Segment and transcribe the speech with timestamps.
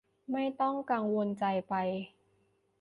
[0.31, 1.73] ไม่ต้องกังวลใจไป